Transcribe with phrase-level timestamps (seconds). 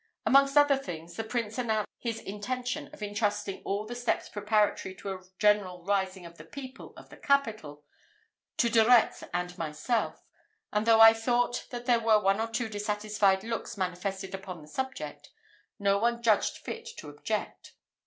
[0.25, 5.13] Amongst other things, the Prince announced his intention of intrusting all the steps preparatory to
[5.13, 7.83] a general rising of the people of the capital,
[8.57, 10.25] to De Retz and myself;
[10.73, 14.67] and though I thought that there were one or two dissatisfied looks manifested upon the
[14.67, 15.29] subject,
[15.77, 17.73] no one judged fit to object.